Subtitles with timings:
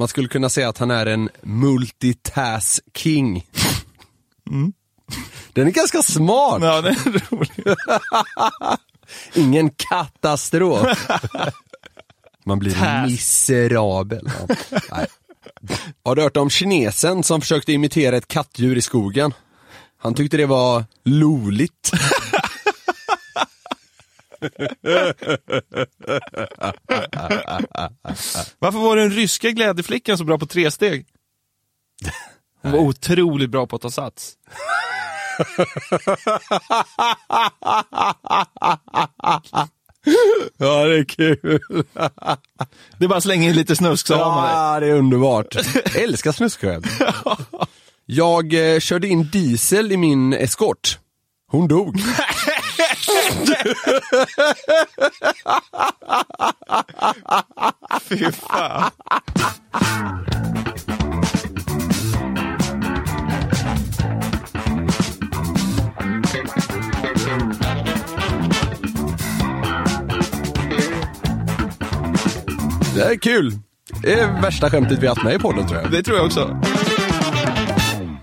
[0.00, 3.46] Man skulle kunna säga att han är en multitask king.
[4.50, 4.72] Mm.
[5.52, 6.62] Den är ganska smart.
[6.62, 7.78] Ja, det är roligt.
[9.34, 11.08] Ingen katastrof.
[12.44, 13.10] Man blir Task.
[13.10, 14.30] miserabel.
[14.90, 15.06] Ja.
[16.04, 19.34] Har du hört om kinesen som försökte imitera ett kattdjur i skogen?
[19.98, 21.90] Han tyckte det var loligt.
[28.58, 31.06] Varför var den ryska glädjeflickan så bra på tre steg?
[32.62, 34.34] Hon var otroligt bra på att ta sats.
[40.56, 41.60] Ja, det är kul.
[42.98, 44.50] Det är bara att slänga in lite snusk så har man det.
[44.50, 45.54] Ja, det är underbart.
[45.94, 46.86] Jag älskar snuskskämt.
[48.06, 50.98] Jag eh, körde in diesel i min eskort.
[51.50, 51.96] Hon dog.
[58.02, 58.90] Fy fan.
[72.94, 73.52] Det är kul.
[74.02, 75.90] Det är värsta skämtet vi haft med i podden tror jag.
[75.90, 76.60] Det tror jag också.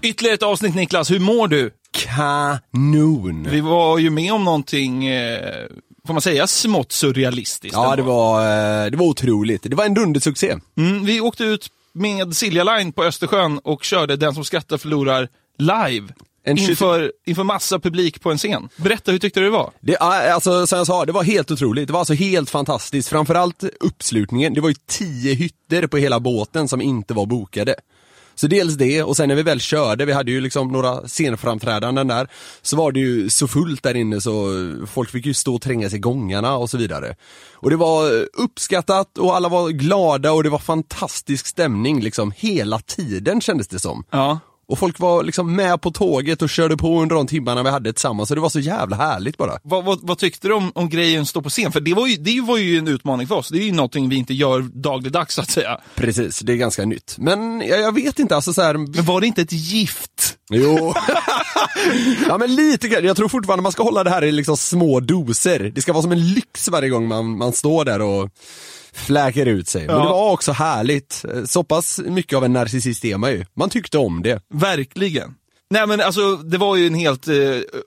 [0.02, 1.72] Ytterligare ett avsnitt Niklas, hur mår du?
[2.18, 3.48] Kanon.
[3.50, 5.66] Vi var ju med om någonting, eh,
[6.08, 7.76] får man säga, smått surrealistiskt.
[7.76, 9.64] Ja, det var, eh, det var otroligt.
[9.64, 10.56] Det var en dundersuccé.
[10.78, 15.30] Mm, vi åkte ut med Silja Line på Östersjön och körde Den som skrattar förlorar
[15.58, 16.08] live.
[16.44, 18.70] En Inför, inför massa publik på en scen.
[18.76, 19.72] Berätta, hur tyckte du det var?
[19.80, 21.88] Det, ja, alltså, som jag sa, det var helt otroligt.
[21.88, 23.10] Det var alltså helt fantastiskt.
[23.10, 24.54] Framförallt uppslutningen.
[24.54, 27.76] Det var ju tio hytter på hela båten som inte var bokade.
[28.40, 32.08] Så dels det, och sen när vi väl körde, vi hade ju liksom några scenframträdanden
[32.08, 32.28] där,
[32.62, 34.50] så var det ju så fullt där inne så
[34.88, 37.16] folk fick ju stå och trängas i gångarna och så vidare.
[37.54, 42.80] Och det var uppskattat och alla var glada och det var fantastisk stämning liksom hela
[42.80, 44.04] tiden kändes det som.
[44.12, 44.40] Ja.
[44.70, 47.94] Och folk var liksom med på tåget och körde på under de timmarna vi hade
[47.94, 49.60] tillsammans, så det var så jävla härligt bara.
[49.64, 51.72] Vad, vad, vad tyckte du om, om grejen stå på scen?
[51.72, 53.50] För det var, ju, det var ju en utmaning för oss.
[53.50, 55.82] Det är ju någonting vi inte gör dagligdags så att säga.
[55.96, 57.16] Precis, det är ganska nytt.
[57.18, 58.74] Men jag, jag vet inte, alltså så här.
[58.74, 60.38] Men var det inte ett gift?
[60.50, 60.94] Jo.
[62.28, 63.06] ja men lite grann.
[63.06, 65.72] jag tror fortfarande man ska hålla det här i liksom små doser.
[65.76, 68.30] Det ska vara som en lyx varje gång man, man står där och
[68.98, 69.88] fläker ut sig.
[69.88, 70.02] Men Ja.
[70.02, 71.26] det var också härligt.
[71.46, 73.46] Så pass mycket av en narcissist är man ju.
[73.56, 74.42] Man tyckte om det.
[74.54, 75.34] Verkligen.
[75.70, 77.34] Nej men alltså, det var ju en helt eh,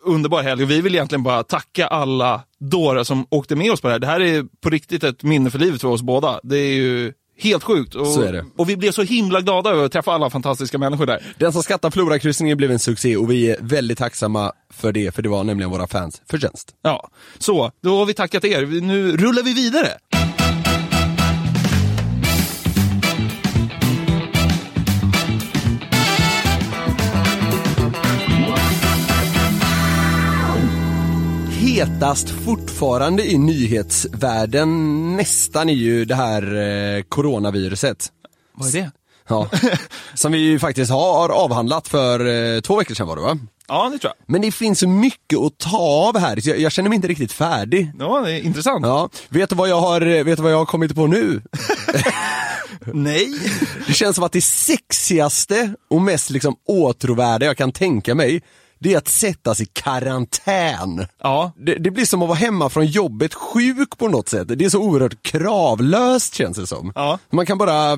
[0.03, 3.89] underbar helg och vi vill egentligen bara tacka alla dårar som åkte med oss på
[3.89, 3.99] det här.
[3.99, 6.41] Det här är på riktigt ett minne för livet för oss båda.
[6.43, 7.95] Det är ju helt sjukt.
[7.95, 8.45] Och, Så är det.
[8.59, 11.35] och vi blev så himla glada över att träffa alla fantastiska människor där.
[11.39, 15.23] Den som skattar Florakryssningen blev en succé och vi är väldigt tacksamma för det, för
[15.23, 16.69] det var nämligen våra fans förtjänst.
[16.83, 18.67] Ja, så då har vi tackat er.
[18.81, 19.89] Nu rullar vi vidare.
[31.81, 38.09] Hetast fortfarande i nyhetsvärlden nästan är ju det här eh, coronaviruset.
[38.55, 38.91] Vad är det?
[39.29, 39.49] Ja,
[40.15, 43.39] som vi ju faktiskt har avhandlat för eh, två veckor sedan var det va?
[43.69, 44.33] Ja, det tror jag.
[44.33, 47.09] Men det finns så mycket att ta av här, så jag, jag känner mig inte
[47.09, 47.93] riktigt färdig.
[47.99, 48.87] Ja, det är intressant.
[48.87, 51.43] Ja, vet du vad jag har, eh, vet du vad jag har kommit på nu?
[52.85, 53.29] Nej.
[53.87, 58.43] Det känns som att det sexigaste och mest liksom åtråvärda jag kan tänka mig,
[58.81, 61.07] det är att sättas i karantän.
[61.23, 64.59] Ja, Det, det blir som att vara hemma från jobbet sjuk på något sätt.
[64.59, 66.93] Det är så oerhört kravlöst känns det som.
[66.95, 67.19] Ja.
[67.33, 67.97] Man kan bara,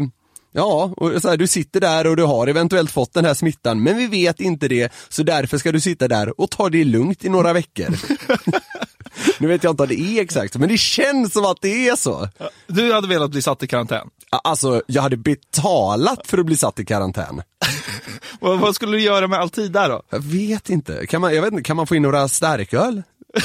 [0.52, 3.82] ja, och så här, du sitter där och du har eventuellt fått den här smittan,
[3.82, 7.25] men vi vet inte det, så därför ska du sitta där och ta det lugnt
[7.25, 7.87] i några veckor.
[9.38, 11.96] nu vet jag inte om det är exakt men det känns som att det är
[11.96, 12.28] så.
[12.67, 14.08] du hade velat bli satt i karantän.
[14.44, 17.43] Alltså, jag hade betalat för att bli satt i karantän.
[18.42, 20.02] vad, vad skulle du göra med all tid där då?
[20.10, 21.06] Jag vet inte.
[21.06, 23.02] Kan man, jag vet inte, kan man få in några starköl?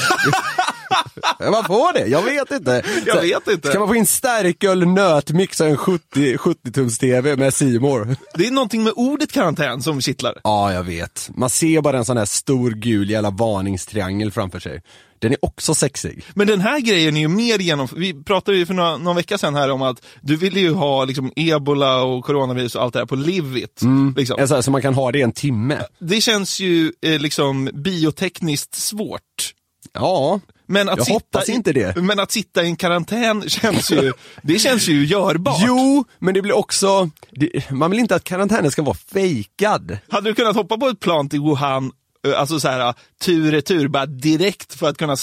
[1.40, 2.06] Man få det?
[2.06, 2.82] Jag vet inte.
[3.06, 3.68] Jag vet inte.
[3.68, 8.16] Kan man få in starköl, nötmix och en 70, 70-tums TV med Simor?
[8.34, 10.40] Det är någonting med ordet karantän som kittlar.
[10.44, 11.30] Ja, jag vet.
[11.34, 14.82] Man ser bara en sån här stor gul jävla varningstriangel framför sig.
[15.18, 16.24] Den är också sexig.
[16.34, 17.88] Men den här grejen är ju mer genom...
[17.96, 21.04] Vi pratade ju för några, någon vecka sedan här om att du ville ju ha
[21.04, 23.80] liksom ebola och coronavirus och allt det här på Livit.
[24.16, 24.38] Liksom.
[24.40, 25.78] En sån här, så man kan ha det i en timme.
[25.98, 29.54] Det känns ju eh, liksom biotekniskt svårt.
[29.92, 31.96] Ja, Men att, Jag sitta hoppas i, inte det.
[31.96, 34.12] men att sitta i en karantän känns ju,
[34.42, 35.62] det känns ju görbart.
[35.66, 39.98] Jo, men det blir också, det, man vill inte att karantänen ska vara fejkad.
[40.08, 41.92] Hade du kunnat hoppa på ett plan till Wuhan,
[42.36, 42.94] alltså så här
[43.24, 45.16] tur retur, bara direkt för att kunna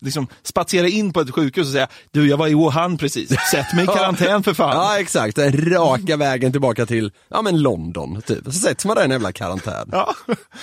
[0.00, 3.66] liksom, spatsera in på ett sjukhus och säga du jag var i Wuhan precis, sätt
[3.74, 4.76] mig i karantän för fan.
[4.76, 8.44] Ja exakt, raka vägen tillbaka till, ja men London typ.
[8.44, 9.88] Så sätts man där i en jävla karantän.
[9.92, 10.14] Ja.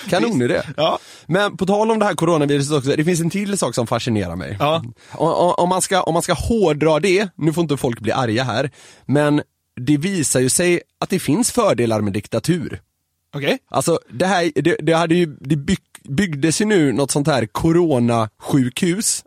[0.08, 0.66] Kanon i det.
[0.76, 0.98] Ja.
[1.26, 4.36] Men på tal om det här coronaviruset också, det finns en till sak som fascinerar
[4.36, 4.56] mig.
[4.60, 4.84] Ja.
[5.18, 8.12] O- o- Om, man ska, om man ska hårdra det, nu får inte folk bli
[8.12, 8.70] arga här,
[9.06, 9.42] men
[9.80, 12.80] det visar ju sig att det finns fördelar med diktatur.
[13.34, 13.58] Okej.
[13.68, 17.46] Alltså det här, det, det hade ju, det byg, byggdes ju nu något sånt här
[17.46, 19.24] coronasjukhus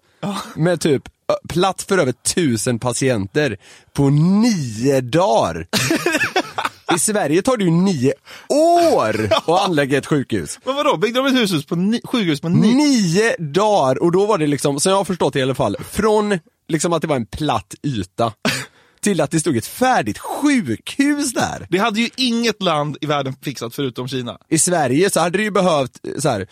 [0.55, 1.03] med typ
[1.49, 3.57] plats för över tusen patienter
[3.93, 5.67] på nio dagar.
[6.95, 8.13] I Sverige tar det ju nio
[8.49, 10.59] år att anlägga ett sjukhus.
[10.63, 12.73] Men vadå, byggde de ett hus på ni, sjukhus på ni?
[12.73, 14.03] Nio dagar!
[14.03, 16.93] Och då var det liksom, som jag har förstått det i alla fall, från liksom
[16.93, 18.33] att det var en platt yta
[19.05, 21.67] till att det stod ett färdigt sjukhus där.
[21.69, 24.37] Det hade ju inget land i världen fixat förutom Kina.
[24.49, 26.47] I Sverige så hade det ju behövt eh, så här,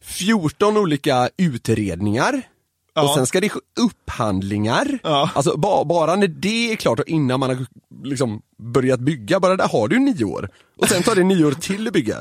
[0.00, 2.42] 14 olika utredningar.
[2.94, 3.02] Ja.
[3.02, 4.98] Och sen ska det ske upphandlingar.
[5.02, 5.30] Ja.
[5.34, 7.66] Alltså ba, bara när det är klart och innan man har
[8.04, 10.48] liksom börjat bygga, bara där har du nio år.
[10.78, 12.16] Och sen tar det nio år till att bygga.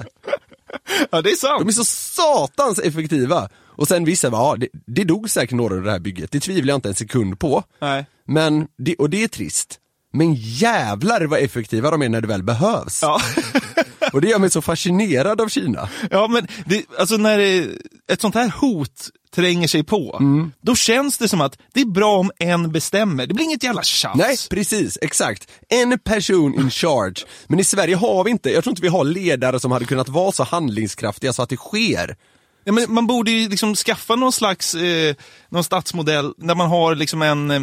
[1.12, 1.60] Ja, det är sant.
[1.60, 3.50] De är så satans effektiva.
[3.82, 6.72] Och sen vissa, ja det, det dog säkert några av det här bygget, det tvivlar
[6.72, 7.64] jag inte en sekund på.
[7.82, 8.06] Nej.
[8.28, 9.78] Men, det, och det är trist.
[10.14, 13.02] Men jävlar vad effektiva de är när det väl behövs.
[13.02, 13.22] Ja.
[14.14, 15.90] Och det gör mig så fascinerad av Kina.
[16.12, 17.68] Ja, men det, alltså när det,
[18.12, 20.52] ett sånt här hot tränger sig på, Mm.
[20.62, 23.28] då känns det som att det är bra om en bestämmer.
[23.28, 24.16] Det blir inget jävla tjafs.
[24.18, 25.48] Nej, precis, exakt.
[25.70, 27.16] En person in charge.
[27.48, 30.10] Men i Sverige har vi inte, jag tror inte vi har ledare som hade kunnat
[30.10, 32.16] vara så handlingskraftiga så att det sker.
[32.64, 35.16] Ja, men man borde ju liksom skaffa någon slags eh,
[35.50, 37.62] någon statsmodell där man har liksom en eh,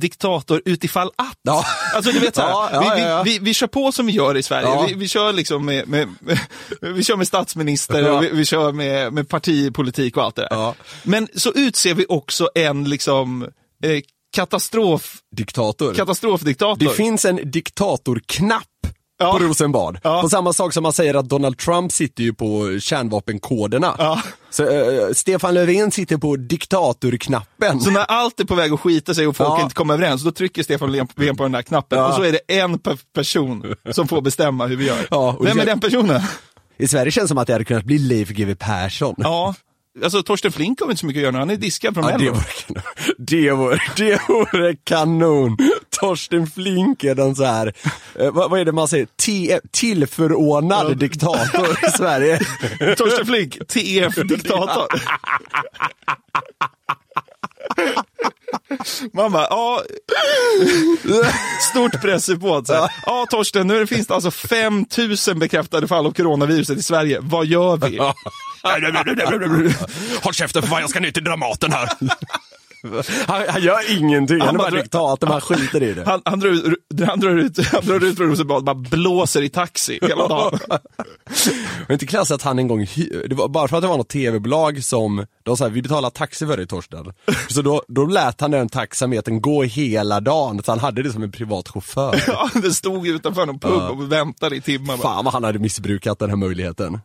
[0.00, 1.38] diktator utifall att.
[1.42, 1.64] Ja.
[1.94, 3.22] Alltså du vet såhär, Ja, ja, vi, ja.
[3.22, 4.86] Vi, vi, vi kör på som vi gör i Sverige.
[4.86, 6.38] Vi, vi kör liksom med, med, med,
[6.94, 10.74] vi kör med statsminister och vi, kör med, med partipolitik och allt det där.
[11.02, 13.42] Men så utser vi också en liksom
[13.84, 14.00] eh,
[14.32, 15.94] katastrof, Diktator.
[15.94, 16.88] katastrofdiktator.
[16.88, 18.68] Det finns en diktatorknapp
[19.18, 19.32] Ja.
[19.32, 19.98] på Rosenbad.
[20.02, 20.22] Ja.
[20.22, 23.94] På samma sak som man säger att Donald Trump sitter ju på kärnvapenkoderna.
[23.98, 24.22] Ja.
[24.50, 27.80] Så eh, Stefan Löfven sitter på diktatorknappen.
[27.80, 30.30] Så när allt är på väg att skita sig och folk inte kommer överens, då
[30.32, 34.08] trycker Stefan Löfven på den där knappen och så är det en pe- person som
[34.08, 35.06] får bestämma hur vi gör.
[35.10, 36.20] Ja, Vem det- är den personen?
[36.78, 39.14] I Sverige känns det som att det hade kunnat bli Leif GW Persson.
[39.18, 39.54] Ja,
[40.04, 42.10] alltså Torsten Flink har inte så mycket att göra nu, han är diskad från Ja,
[42.10, 42.32] det, Mello.
[42.32, 42.82] vore kanon.
[43.18, 45.56] det, vore, det vore kanon!
[46.06, 47.72] Torsten Flink är den så här,
[48.18, 52.38] eh, vad, vad är det man säger, T- tillförordnad diktator i Sverige.
[52.96, 54.86] Torsten Flink, TF-diktator.
[59.12, 59.82] Man bara, ja,
[61.70, 62.66] stort pressuppåt.
[62.66, 62.90] så här.
[63.06, 67.18] Ja, Torsten, nu finns det alltså 5000 bekräftade fall av coronaviruset i Sverige.
[67.20, 67.96] Vad gör vi?
[70.22, 71.88] Håll käften för fan, jag ska ner till Dramaten här.
[73.26, 76.04] Han, han gör ingenting, han, Han är bara diktator, han skiter i det.
[76.06, 79.98] Han, han, drar han, drar ut, han drar ut från Rosenbad, bara blåser i taxi
[80.02, 80.58] hela dagen.
[81.86, 82.86] Men inte klass att han en gång,
[83.26, 86.46] det var bara för att det var något tv-bolag som, de sa vi betalar taxi
[86.46, 87.12] för dig Torsten.
[87.48, 91.22] Så då, då lät han den taxametern gå hela dagen, så han hade det som
[91.22, 92.22] en privat chaufför.
[92.32, 94.96] Ja, det stod utanför någon pub och väntade i timmar.
[94.96, 97.00] Fan vad han hade missbrukat den här möjligheten.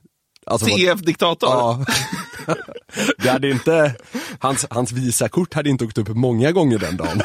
[0.45, 1.49] Alltså, TF-diktator.
[1.49, 1.85] Ja.
[3.17, 3.95] Det hade inte,
[4.39, 7.21] hans, hans visakort hade inte åkt upp många gånger den dagen.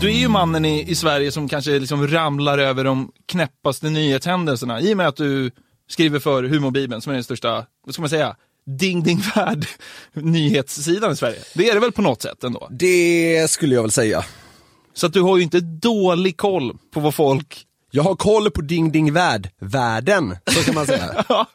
[0.00, 4.80] Du är ju mannen i, i Sverige som kanske liksom ramlar över de knäppaste nyhetshändelserna
[4.80, 5.50] i och med att du
[5.88, 8.36] skriver för Humorbibeln som är den största, vad ska man säga,
[8.66, 9.66] ding ding värld
[10.12, 11.38] nyhetssidan i Sverige.
[11.54, 12.68] Det är det väl på något sätt ändå?
[12.70, 14.24] Det skulle jag väl säga.
[14.94, 17.66] Så att du har ju inte dålig koll på vad folk...
[17.90, 21.24] Jag har koll på Ding Ding Värld, världen, så kan man säga.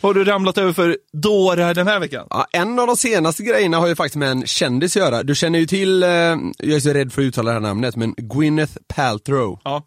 [0.00, 2.26] Vad har du ramlat över för dårar den här veckan?
[2.30, 5.22] Ja, en av de senaste grejerna har ju faktiskt med en kändis att göra.
[5.22, 7.96] Du känner ju till, eh, jag är så rädd för att uttala det här namnet,
[7.96, 9.60] men Gwyneth Paltrow.
[9.64, 9.82] Ja.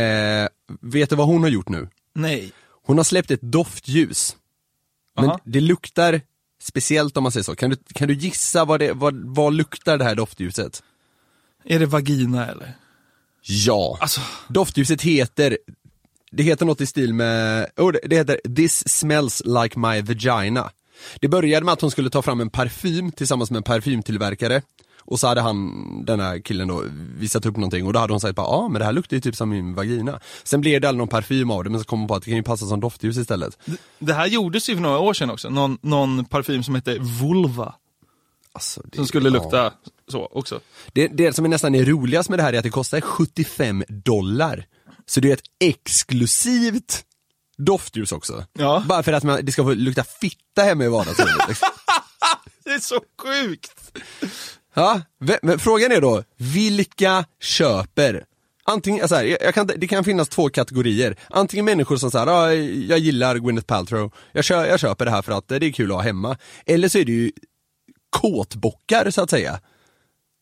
[0.00, 0.48] Eh,
[0.80, 1.88] vet du vad hon har gjort nu?
[2.14, 2.52] Nej.
[2.86, 4.36] Hon har släppt ett doftljus.
[5.20, 5.40] Men Aha.
[5.44, 6.20] det luktar
[6.62, 7.56] speciellt om man säger så.
[7.56, 10.82] Kan du, kan du gissa vad, det, vad, vad luktar det här doftljuset?
[11.64, 12.74] Är det vagina eller?
[13.42, 13.98] Ja.
[14.00, 15.58] Alltså, Doftljuset heter,
[16.30, 20.70] det heter något i stil med, oh, det, heter This smells like my vagina.
[21.20, 24.62] Det började med att hon skulle ta fram en parfym tillsammans med en parfymtillverkare.
[25.10, 26.84] Och så hade han, den här killen då,
[27.18, 29.16] visat upp någonting och då hade hon sagt bara, ja ah, men det här luktar
[29.16, 30.20] ju typ som min vagina.
[30.44, 32.30] Sen blev det aldrig någon parfym av det men så kom hon på att det
[32.30, 33.58] kan ju passa som doftljus istället.
[33.98, 35.48] det här gjordes ju för några år sedan också.
[35.50, 37.74] Någon, någon parfym som hette Vulva.
[38.52, 39.32] Alltså, det, Som skulle ja.
[39.32, 39.72] lukta
[40.08, 40.60] så också.
[40.92, 43.84] Det, det som är nästan är roligast med det här är att det kostar 75
[43.88, 44.66] dollar.
[45.06, 47.04] Så det är ett exklusivt
[47.58, 48.44] doftljus också.
[48.52, 48.84] Ja.
[48.88, 51.48] Bara för att man, det ska få lukta fitta hemma i vardagsrummet.
[51.48, 51.68] liksom.
[52.64, 53.72] Det är så sjukt!
[54.78, 55.00] Ja,
[55.42, 58.24] men frågan är då, vilka köper?
[58.64, 61.16] Antingen, så här, jag kan, det kan finnas två kategorier.
[61.30, 62.52] Antingen människor som säger, ah,
[62.88, 65.90] jag gillar Gwyneth Paltrow, jag, kö, jag köper det här för att det är kul
[65.90, 66.36] att ha hemma.
[66.66, 67.32] Eller så är det ju
[68.10, 69.60] kåtbockar så att säga.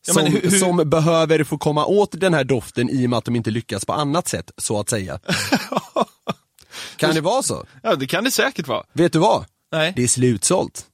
[0.07, 3.09] Ja, Som, men hur- hur- som behöver få komma åt den här doften i och
[3.09, 5.19] med att de inte lyckas på annat sätt, så att säga.
[6.97, 7.65] kan det vara så?
[7.83, 8.83] Ja, det kan det säkert vara.
[8.93, 9.45] Vet du vad?
[9.71, 9.93] Nej.
[9.95, 10.85] Det är slutsålt.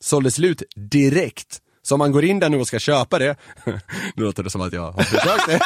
[0.00, 1.60] Sålde slut direkt.
[1.82, 3.36] Så om man går in där nu och ska köpa det,
[4.14, 5.60] nu låter det som att jag har försökt det.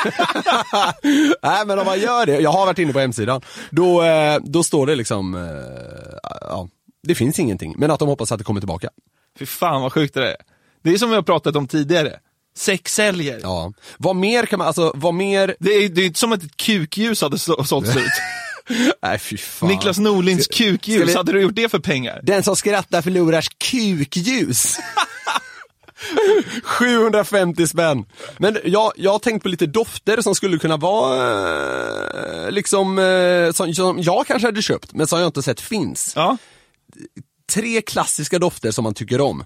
[1.43, 3.41] Nej men om man gör det, jag har varit inne på hemsidan,
[3.71, 6.69] då, eh, då står det liksom, eh, ja,
[7.03, 7.75] det finns ingenting.
[7.79, 8.89] Men att de hoppas att det kommer tillbaka.
[9.39, 10.37] Fy fan vad sjukt det är.
[10.85, 12.19] Det är som vi har pratat om tidigare.
[12.57, 13.41] Sex säljer.
[13.43, 13.73] Ja.
[13.99, 17.23] Vad mer kan man, alltså vad mer, Det är är inte som att ett kukljus
[17.23, 18.11] hade så- sålt slut.
[19.03, 19.69] nej fy fan.
[19.69, 22.21] Niklas Norlings ska kukljus, vi- hade du gjort det för pengar?
[22.23, 24.77] Den som skrattar förlorar kukljus.
[26.63, 28.05] 750 spänn.
[28.39, 33.53] Men jag, jag har tänkt på lite dofter som skulle kunna vara, eh, liksom, eh,
[33.53, 36.13] som, som jag kanske hade köpt, men som jag inte sett finns.
[36.17, 36.37] Ja.
[37.53, 39.45] Tre klassiska dofter som man tycker om.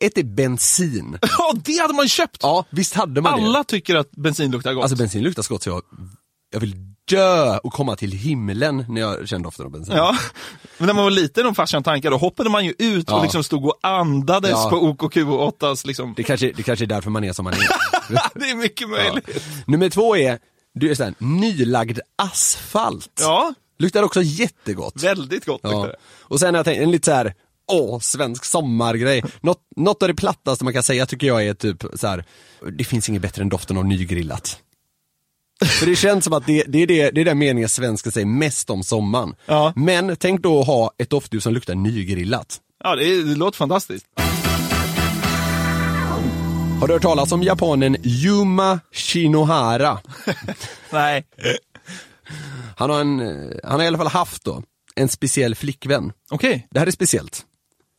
[0.00, 1.18] Ett, är bensin.
[1.38, 2.38] Ja, det hade man köpt!
[2.42, 3.64] Ja, visst hade man Alla det.
[3.64, 4.82] tycker att bensin luktar gott.
[4.82, 5.82] Alltså bensin luktar så gott så jag,
[6.52, 6.76] jag vill
[7.08, 9.94] dö och komma till himlen när jag känner doften av bensin.
[9.96, 10.16] Ja,
[10.78, 13.16] men när man var liten och farsan tankade, då hoppade man ju ut Ja.
[13.16, 14.70] och liksom stod och andades Ja.
[14.70, 16.14] på OKQ8s liksom.
[16.16, 17.58] Det kanske, det kanske är därför man är som man är.
[18.38, 19.28] Det är mycket möjligt.
[19.66, 20.38] Nummer två är,
[20.74, 23.10] du är såhär, nylagd asfalt.
[23.20, 25.02] Ja, Luktar också jättegott.
[25.02, 25.86] väldigt gott luktar Ja.
[25.86, 25.96] det.
[26.20, 27.34] Och sen har jag tänkt, en lite så här,
[27.72, 29.24] åh, svensk sommargrej.
[29.40, 32.24] Något, något av det plattaste man kan säga tycker jag är typ så här.
[32.78, 34.58] det finns inget bättre än doften av nygrillat.
[35.66, 38.26] För det känns som att det, det, är det, det är den meningen svenskar säger
[38.26, 39.34] mest om sommaren.
[39.46, 39.72] Ja.
[39.76, 42.60] Men tänk då att ha ett doftljus som luktar nygrillat.
[42.84, 44.06] Ja, det, är, det låter fantastiskt.
[46.80, 49.98] Har du hört talas om japanen Yuma Shinohara?
[50.92, 51.26] Nej.
[52.76, 53.18] Han har, en,
[53.64, 54.62] han har i alla fall haft då,
[54.94, 56.12] en speciell flickvän.
[56.30, 56.66] Okej.
[56.70, 57.42] Det här är speciellt.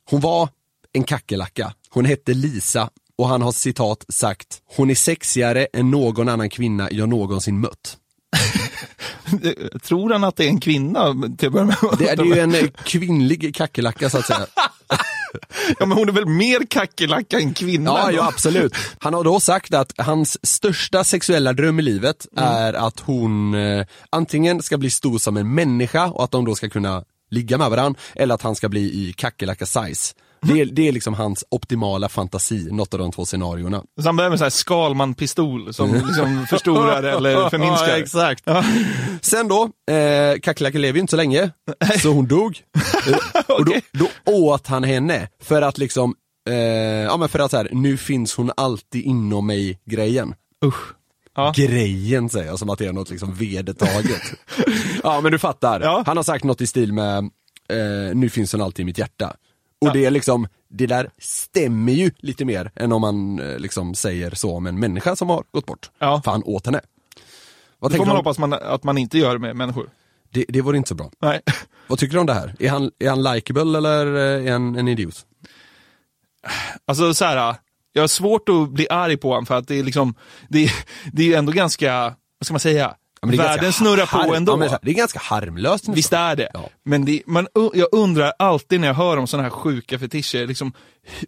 [0.05, 0.49] Hon var
[0.93, 1.73] en kackerlacka.
[1.89, 2.89] Hon hette Lisa
[3.19, 7.97] och han har citat sagt Hon är sexigare än någon annan kvinna jag någonsin mött.
[9.83, 11.77] Tror han att det är en kvinna till att börja med?
[11.99, 14.45] Det är, det är ju en eh, kvinnlig kackerlacka så att säga.
[15.79, 17.89] Ja, men hon är väl mer kackerlacka än kvinna?
[17.91, 18.75] Ja, ja absolut.
[18.99, 23.85] Han har då sagt att hans största sexuella dröm i livet är att hon eh,
[24.09, 27.69] antingen ska bli stor som en människa och att de då ska kunna ligga med
[27.69, 30.15] varandra, eller att han ska bli i kackerlacka size.
[30.41, 33.83] Det är, det är liksom hans optimala fantasi, något av de två scenarierna.
[34.01, 37.87] Så han så här Skalman-pistol som liksom förstorar eller förminskar.
[37.87, 38.43] Ja, exakt.
[38.45, 38.63] Ja.
[39.21, 41.51] Sen då, eh, kackerlackan lever ju inte så länge,
[42.01, 42.57] så hon dog.
[43.07, 46.15] Eh, Och då, då åt han henne för att liksom,
[46.49, 50.33] eh, ja men för att så här, nu finns hon alltid inom mig grejen.
[50.65, 50.93] Usch.
[51.35, 51.53] Ja.
[51.55, 54.21] Grejen säger jag som att det är något liksom vedertaget.
[55.03, 56.03] ja men du fattar, Ja.
[56.05, 57.17] han har sagt något i stil med,
[57.69, 59.33] eh, nu finns hon alltid i mitt hjärta.
[59.81, 63.95] Och det är liksom, det där stämmer ju lite mer än om man eh, liksom
[63.95, 65.89] säger så om en människa som har gått bort.
[65.99, 66.21] Ja.
[66.23, 66.81] För han åt henne.
[67.79, 69.89] Vad Det får man hoppas man, att man inte gör med människor.
[70.33, 71.11] det, det vore inte så bra.
[71.21, 71.41] Nej.
[71.87, 72.55] Vad tycker du om det här?
[72.59, 75.25] Är han, är han likeable eller eh, är han en idiot?
[76.85, 77.55] Alltså så här,
[77.93, 80.15] jag har svårt att bli arg på honom för att det är liksom,
[80.49, 80.73] det, är-
[81.13, 82.01] det är ändå ganska,
[82.39, 84.65] vad ska man säga, Ja, men det är Världen snurrar på ändå.
[84.65, 85.83] Ja, det är ganska harmlöst.
[85.83, 85.95] nästan.
[85.95, 86.49] Visst är det.
[86.53, 86.69] Ja.
[86.85, 90.73] Men det, man, jag undrar alltid när jag hör om sådana här sjuka fetischer, liksom,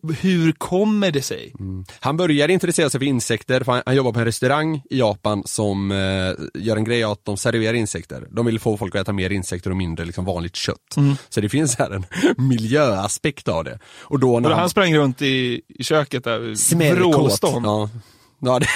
[0.02, 1.54] hu- hur kommer det sig?
[2.00, 5.44] Han började intressera sig för insekter, för han, han jobbar på en restaurang i Japan
[5.46, 8.28] som eh, gör en grej att de serverar insekter.
[8.32, 10.98] De vill få folk att äta mer insekter och mindre liksom vanligt kött.
[10.98, 11.16] Mm.
[11.30, 12.06] Så det finns här en
[12.48, 13.80] miljöaspekt av det.
[14.02, 17.66] Och då när Och han sprang runt i, i köket där, vrålstånd.
[17.66, 17.90] Ja,
[18.40, 18.68] ja det,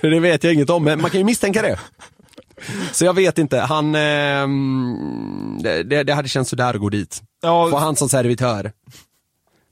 [0.08, 1.78] det vet jag inget om, men man kan ju misstänka det.
[2.92, 7.22] Så jag vet inte, han, ehm, det, det, hade känts sådär att gå dit.
[7.42, 7.70] Ja.
[7.70, 8.72] Få han som servitör.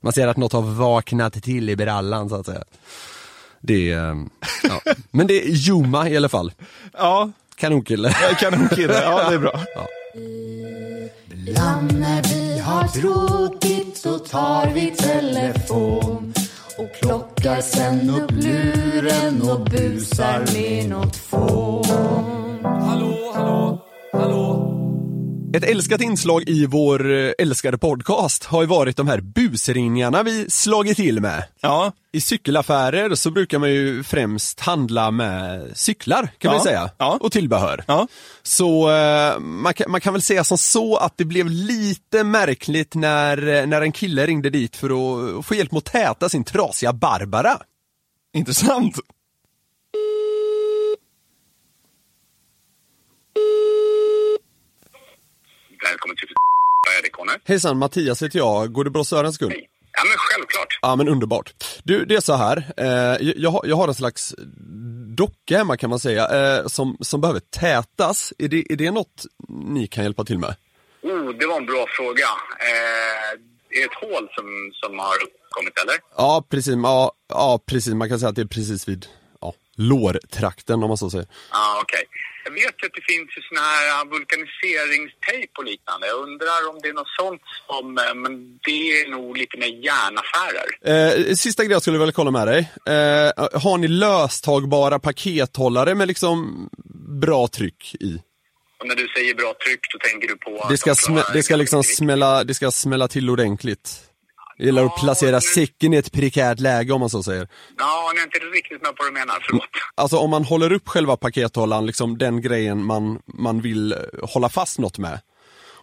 [0.01, 2.63] Man ser att något har vaknat till i brallan så att säga.
[3.61, 4.29] Det, ehm,
[4.63, 4.93] ja.
[5.11, 6.51] Men det är Juma i alla fall.
[6.93, 8.15] Ja, Kanonkille.
[8.39, 9.01] kanonkille.
[9.03, 9.59] Ja, det är bra.
[11.47, 16.33] Ibland när vi har tråkigt så tar vi telefon
[16.77, 22.44] och plockar sen upp luren och busar med något fån.
[24.19, 24.71] Hallå.
[25.57, 30.45] Ett älskat inslag i vår eh, älskade podcast har ju varit de här busringarna vi
[30.49, 31.43] slagit till med.
[31.61, 36.89] Ja, I cykelaffärer så brukar man ju främst handla med cyklar kan Ja, man säga.
[36.97, 37.17] ja.
[37.21, 37.83] Och tillbehör.
[37.87, 38.07] ja.
[38.43, 42.95] Så eh, man, kan, man kan väl säga som så att det blev lite märkligt
[42.95, 44.89] när, eh, när en kille ringde dit för
[45.39, 47.57] att få hjälp med att täta sin trasiga Barbara.
[48.33, 48.95] Intressant.
[55.95, 57.31] Välkommen till Conny?
[57.45, 58.73] Hejsan, Mattias heter jag.
[58.73, 59.53] Går det bra Sörens skull?
[59.91, 60.79] Ja, men självklart.
[60.81, 61.53] Ja men underbart.
[61.83, 62.73] Du, det är så här.
[62.77, 64.35] Eh, jag, har- jag har en slags
[65.17, 68.33] docka hemma kan man säga, eh, som, som behöver tätas.
[68.37, 70.55] Är det, är det något ni kan hjälpa till med?
[71.01, 72.27] Oh, det var en bra fråga.
[72.59, 73.31] Eh,
[73.69, 75.95] är det ett hål som, som har uppkommit, eller?
[76.17, 79.05] Ja precis, ja, ja precis, man kan säga att det är precis vid
[79.41, 81.27] ja, lårtrakten om man så säger.
[81.51, 82.03] Ja, ah, okej.
[82.47, 86.07] Jag vet ju att det finns ju såna här ah, vulkaniseringstejp och liknande.
[86.07, 88.33] Jag undrar om det är något sånt som, eh, men
[88.67, 90.67] det är nog lite mer järnaffärer.
[90.91, 92.59] Eh, sista grej jag skulle vilja kolla med dig.
[92.93, 96.69] Eh, har ni löstagbara pakethållare med liksom
[97.21, 98.21] bra tryck i?
[98.79, 100.67] Och när du säger bra tryck, då tänker du på...
[100.69, 103.89] Det ska, de det ska liksom smälla, det ska smälla till ordentligt.
[104.57, 107.47] Det gäller att Ja, placera men- säcken i ett prekärt läge om man så säger.
[107.77, 109.37] Ja, jag är inte riktigt med på vad du menar.
[109.47, 109.63] Förlåt.
[109.95, 114.49] Alltså om man håller upp själva pakethållaren, liksom den grejen man, man vill eh, hålla
[114.49, 115.19] fast något med.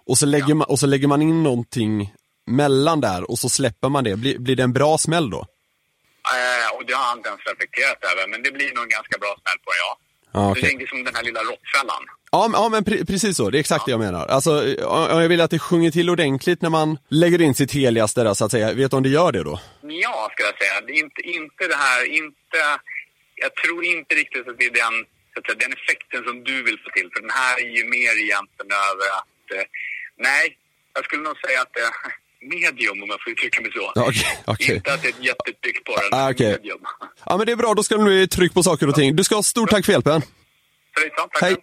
[0.07, 2.15] Och så, lägger man, och så lägger man in någonting
[2.47, 4.17] mellan där och så släpper man det.
[4.17, 5.39] Blir, blir det en bra smäll då?
[5.39, 9.19] Eh, och det har jag inte ens reflekterat över, men det blir nog en ganska
[9.19, 9.83] bra smäll på det,
[10.33, 10.49] ja.
[10.49, 12.03] Ja, Du tänker som den här lilla råttfällan.
[12.33, 14.27] Ja, ja men pre precis så, det är exakt det jag menar.
[14.27, 18.23] Alltså, ja, jag vill att det sjunger till ordentligt när man lägger in sitt heligaste
[18.23, 18.73] där så att säga.
[18.73, 19.61] Vet du om det gör det då?
[19.83, 20.81] Ja, ska jag säga.
[20.87, 22.59] Det är inte, inte det här, inte...
[23.35, 24.95] Jag tror inte riktigt att det är den,
[25.33, 27.09] så att säga, den effekten som du vill få till.
[27.15, 29.45] För den här är ju mer egentligen över att...
[29.55, 29.67] Eh,
[30.29, 30.45] nej,
[30.95, 31.95] jag skulle nog säga att det är
[32.51, 33.93] medium om jag får uttrycka mig så.
[34.01, 34.77] Okej, okej.
[34.77, 36.51] Inte att det är ett jättetryck på den, Ah, okej.
[36.53, 36.81] medium.
[37.27, 39.17] Ja men det är bra, då ska du bli tryck på saker och ting.
[39.17, 40.21] Du ska ha stort tack för hjälpen.
[40.21, 41.31] Det tack.
[41.43, 41.57] Hej.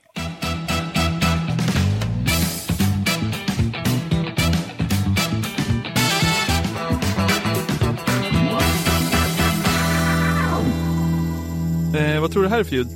[11.96, 12.88] Eh, vad tror du det här är för ljud?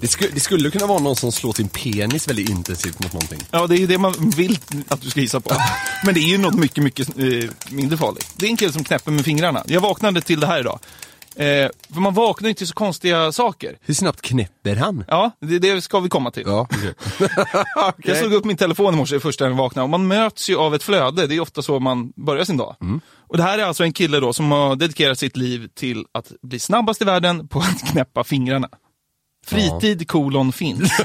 [0.00, 3.40] Det, sku, det skulle kunna vara någon som slår sin penis väldigt intensivt mot någonting.
[3.50, 4.58] Ja, det är ju det man vill
[4.88, 5.54] att du ska gissa på.
[6.04, 8.32] Men det är ju något mycket, mycket eh, mindre farligt.
[8.36, 9.62] Det är en kille som knäpper med fingrarna.
[9.66, 10.80] Jag vaknade till det här idag.
[11.38, 13.78] Eh, för man vaknar ju till så konstiga saker.
[13.80, 15.04] Hur snabbt knäpper han?
[15.08, 16.42] Ja, det, det ska vi komma till.
[16.46, 16.94] Ja, okej.
[18.04, 20.56] Jag slog upp min telefon i morse först när jag vaknade och man möts ju
[20.56, 21.26] av ett flöde.
[21.26, 22.76] Det är ofta så man börjar sin dag.
[23.28, 26.32] Och det här är alltså en kille då som har dedikerat sitt liv till att
[26.42, 28.68] bli snabbast i världen på att knäppa fingrarna.
[29.48, 30.92] Fritid kolon finns.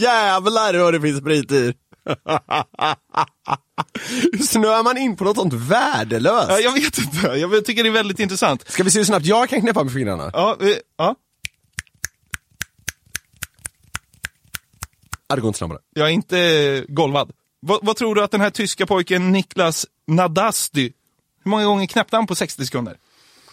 [0.00, 1.20] Jävlar vad det finns!
[4.32, 6.50] Hur snöar man in på något sånt värdelöst?
[6.50, 8.70] Ja, jag vet inte, jag tycker det är väldigt intressant.
[8.70, 10.30] Ska vi se hur snabbt jag kan knäppa med fingrarna?
[10.32, 11.14] Ja, eh, ja.
[15.28, 15.78] Ja, det går inte snabbare.
[15.94, 17.32] jag är inte golvad.
[17.60, 20.92] Vad, vad tror du att den här tyska pojken Niklas Nadasdy,
[21.44, 22.96] hur många gånger knäppte han på 60 sekunder?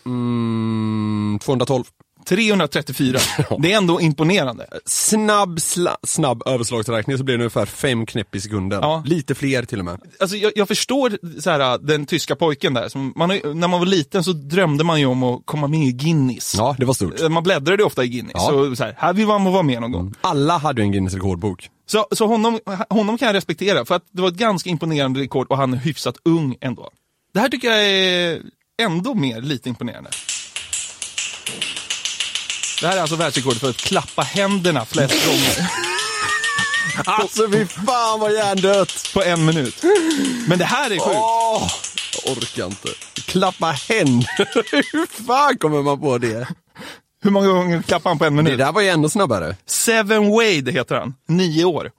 [0.06, 1.84] Mm, 212.
[2.26, 3.20] 334.
[3.60, 4.68] Det är ändå imponerande.
[4.86, 8.80] Snabb, sla, snabb överslagsräkning så blir det ungefär fem knäpp i sekunden.
[8.82, 9.04] Ja.
[9.06, 10.00] Lite fler till och med.
[10.20, 12.90] Alltså, jag, jag förstår så här, den tyska pojken där.
[12.90, 15.92] Som man, när man var liten så drömde man ju om att komma med i
[15.92, 16.56] Guinness.
[16.58, 17.30] Ja, det var stort.
[17.30, 18.34] Man bläddrade ofta i Guinness.
[18.36, 18.50] Ja.
[18.50, 20.14] Så, så här, här vill man vara med någon gång.
[20.22, 21.70] Alla hade ju en Guinness rekordbok.
[21.86, 22.60] Så, så honom,
[22.90, 25.78] honom kan jag respektera, för att det var ett ganska imponerande rekord och han är
[25.78, 26.90] hyfsat ung ändå.
[27.34, 28.42] Det här tycker jag är
[28.82, 30.10] ändå mer lite imponerande.
[32.86, 35.72] Det här är alltså världsrekord för att klappa händerna flest gånger
[37.06, 39.10] Alltså fy fan vad hjärndött!
[39.14, 39.84] på en minut.
[40.48, 41.16] Men det här är sjukt.
[41.18, 41.72] Åh,
[42.26, 42.90] jag orkar inte.
[43.26, 44.30] Klappa händer.
[44.92, 46.48] Hur fan kommer man på det?
[47.24, 48.60] Hur många gånger klappar han på en Det minut?
[48.60, 49.56] där var ju ännu snabbare.
[49.66, 51.14] Seven Wade heter han.
[51.28, 51.92] Nio år.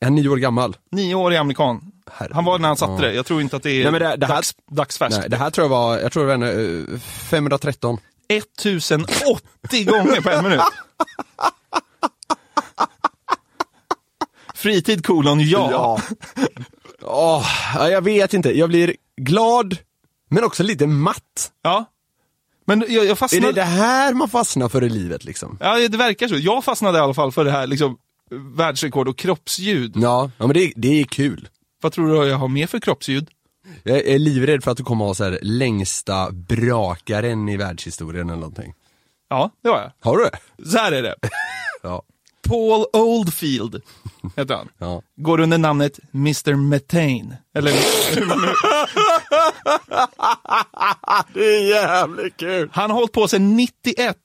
[0.00, 0.76] Är han nio år gammal?
[0.92, 1.80] Nioårig amerikan.
[2.12, 2.34] Herregud.
[2.34, 3.12] Han var när han satte det.
[3.14, 5.18] Jag tror inte att det är Nej, men det- det här- dags, dagsfärskt.
[5.20, 6.98] Nej, det här tror jag var, jag tror det var en, eh,
[7.30, 7.98] 513.
[8.28, 10.60] 1080 gånger på en minut.
[14.54, 16.00] Fritid kolon ja.
[17.00, 18.58] Ja, jag vet inte.
[18.58, 19.78] Jag blir glad,
[20.28, 21.52] men också lite matt.
[21.62, 21.84] Ja.
[22.64, 23.46] Men jag, jag Är fastnade...
[23.46, 25.58] det det här man fastnar för i livet liksom?
[25.60, 26.36] Ja, det verkar så.
[26.36, 27.98] Jag fastnade i alla fall för det här liksom,
[28.30, 29.92] världsrekord och kroppsljud.
[29.96, 31.48] Ja, ja men det, det är kul.
[31.82, 33.28] Vad tror du jag har mer för kroppsljud?
[33.82, 38.40] Jag är livrädd för att du kommer ha så här längsta brakaren i världshistorien eller
[38.40, 38.72] någonting.
[39.28, 39.92] Ja, det har jag.
[40.00, 40.38] Har du det?
[40.70, 41.14] Så här är det.
[41.82, 42.02] Ja.
[42.48, 43.82] Paul Oldfield
[44.36, 44.68] heter han.
[44.78, 45.02] Ja.
[45.16, 46.54] Går under namnet Mr.
[46.54, 47.36] Methane.
[47.54, 47.72] Eller.
[51.34, 52.68] Det är jävligt kul!
[52.72, 54.16] Han har hållit på sedan 91.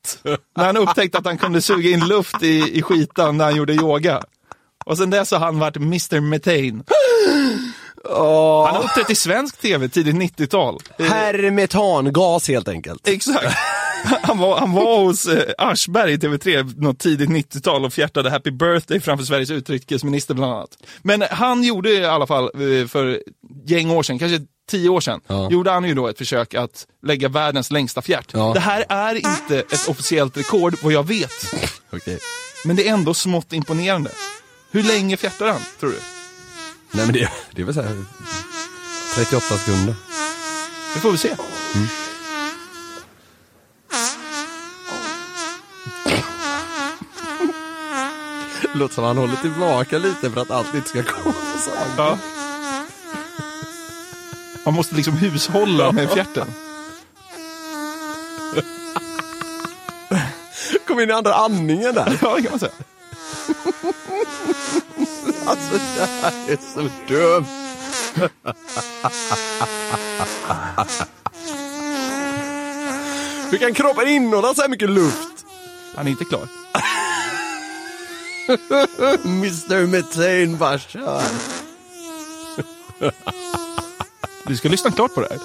[0.57, 3.73] När han upptäckte att han kunde suga in luft i, i skitan när han gjorde
[3.73, 4.21] yoga.
[4.85, 6.19] Och sen dess har han varit Mr.
[6.19, 6.83] Methane.
[8.09, 10.79] Han har uppträtt i svensk tv tidigt 90-tal.
[10.99, 13.07] Herr metangas helt enkelt.
[13.07, 13.57] Exakt.
[14.21, 18.51] Han var, han var hos eh, Aschberg i TV3 något tidigt 90-tal och fjärtade Happy
[18.51, 20.69] Birthday framför Sveriges utrikesminister bland annat.
[21.01, 23.21] Men han gjorde i alla fall eh, för
[23.65, 24.39] gäng år sedan, kanske
[24.71, 25.51] tio år sedan, Ja.
[25.51, 28.27] gjorde han ju då ett försök att lägga världens längsta fjärt.
[28.33, 28.51] Ja.
[28.53, 31.53] Det här är inte ett officiellt rekord vad jag vet,
[31.93, 32.19] Okej.
[32.65, 34.11] men det är ändå smått imponerande.
[34.71, 35.99] Hur länge fjärtar han, tror du?
[36.91, 38.03] Nej men det, det är väl såhär
[39.15, 39.95] 38 sekunder.
[40.93, 41.35] Det får vi se.
[48.73, 52.17] Låter som han håller tillbaka lite för att allt inte ska komma samma Ja.
[54.65, 56.47] Man måste liksom hushålla med fjärten.
[60.87, 62.17] Kom in i andra andningen där.
[62.21, 62.71] Ja, det kan man säga.
[65.45, 67.45] Alltså det här är så dumt.
[73.51, 75.45] Hur kan kroppen innehålla så här mycket luft?
[75.95, 76.47] Han är inte klar.
[79.25, 81.23] Mr Methane bara kör.
[84.47, 85.39] Du ska lyssna klart på det här.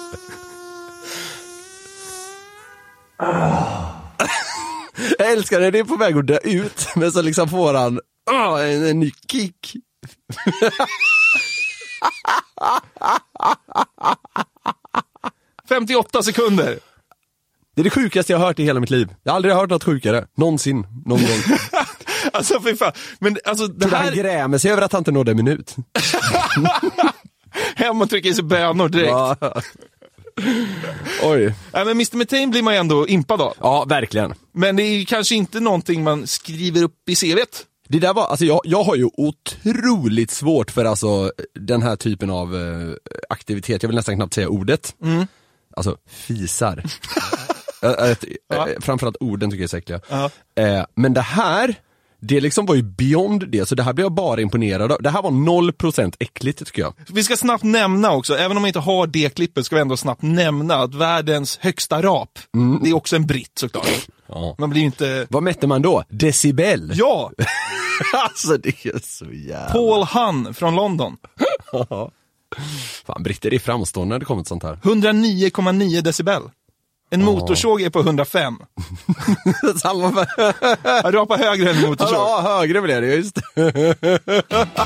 [5.17, 7.99] Jag älskar när det är på väg att dö ut, men så liksom får han
[8.31, 9.75] åh, en, en ny kick.—
[15.69, 16.79] 58 sekunder.
[17.75, 19.09] Det är det sjukaste jag har hört i hela mitt liv.
[19.23, 20.27] Jag har aldrig hört något sjukare.
[20.35, 20.87] Någonsin.
[21.05, 21.41] Någon gång.
[22.33, 22.91] Alltså fy fan.
[23.19, 25.75] Men alltså det du han här, grämer sig över att han inte nådde en minut?
[27.75, 29.09] hem och trycka i sig bönor direkt.
[29.09, 29.35] Ja.
[31.23, 31.53] Oj.
[31.73, 33.53] Nej, men Mr Methane blir man ju ändå impad av.
[33.61, 34.33] Ja, verkligen.
[34.51, 37.65] Men det är ju kanske inte någonting man skriver upp i CVt.
[37.89, 42.29] Det där var, alltså jag, jag har ju otroligt svårt för alltså den här typen
[42.29, 42.93] av eh,
[43.29, 44.95] aktivitet, jag vill nästan knappt säga ordet.
[45.75, 46.83] Alltså fisar.
[47.81, 48.17] Äh, äh,
[48.49, 48.67] Ja.
[48.69, 50.01] äh, Framförallt orden tycker jag är så äckliga.
[50.09, 50.29] Ja.
[50.55, 51.75] Eh, men det här,
[52.19, 55.01] det liksom var ju beyond det, så det här blev jag bara imponerad av.
[55.01, 56.93] Det här var 0% äckligt tycker jag.
[57.13, 59.97] Vi ska snabbt nämna också, även om vi inte har det klippet, ska vi ändå
[59.97, 62.39] snabbt nämna att världens högsta rap,
[62.83, 64.07] det är också en britt såklart.
[64.27, 64.55] Ja.
[64.57, 65.27] Man blir ju inte...
[65.29, 66.03] Vad mätte man då?
[66.09, 66.91] Decibel?
[66.95, 67.31] Ja!
[68.13, 69.69] alltså det är så jävla...
[69.69, 71.17] Paul Hunn från London.
[73.05, 74.79] Fan, britter är framstående när det kommer till sånt här.
[74.83, 76.41] 109,9 decibel.
[77.09, 78.57] En motorsåg är på 105.
[79.81, 80.09] Samma
[80.83, 82.15] Jag rapar högre än en motorsåg.
[82.15, 83.37] Ja, högre blev det, just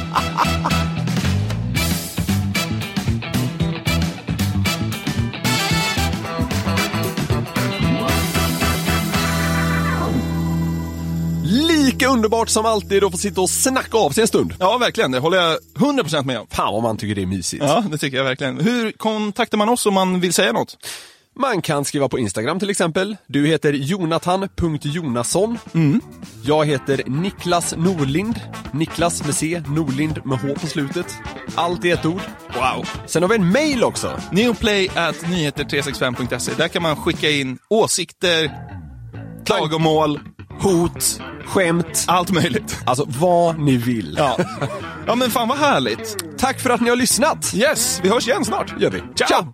[11.43, 14.53] Lika underbart som alltid att få sitta och snacka av sig en stund.
[14.60, 15.12] Ja, verkligen.
[15.12, 16.47] Det håller jag 100% med om.
[16.49, 17.63] Fan vad man tycker det är mysigt.
[17.63, 18.60] Ja, det tycker jag verkligen.
[18.60, 20.77] Hur kontaktar man oss om man vill säga något?
[21.41, 23.17] Man kan skriva på Instagram till exempel.
[23.27, 25.58] Du heter jonathan.jonasson.
[26.43, 28.39] Jag heter Niklas Norlind.
[28.73, 31.17] Niklas med C, Norlind med H på slutet.
[31.56, 32.21] Allt i ett ord.
[32.56, 32.89] Wow.
[33.08, 34.19] Sen har vi en mail också.
[34.32, 36.51] Newplay at nyheter365.se.
[36.58, 38.51] Där kan man skicka in åsikter,
[39.45, 40.19] klagomål,
[40.60, 42.77] Hot, skämt, allt möjligt.
[42.86, 44.15] alltså vad ni vill.
[44.17, 44.38] Ja.
[45.08, 46.17] ja, men fan vad härligt.
[46.38, 47.54] Tack för att ni har lyssnat.
[47.56, 48.82] Yes, vi hörs igen snart.
[48.82, 49.01] gör vi.
[49.15, 49.54] Ciao.